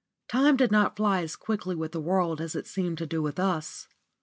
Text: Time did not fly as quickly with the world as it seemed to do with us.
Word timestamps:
Time 0.27 0.55
did 0.57 0.71
not 0.71 0.95
fly 0.97 1.21
as 1.21 1.35
quickly 1.35 1.75
with 1.75 1.91
the 1.91 1.99
world 2.01 2.41
as 2.41 2.55
it 2.55 2.65
seemed 2.65 2.97
to 2.97 3.05
do 3.05 3.21
with 3.21 3.37
us. 3.39 3.87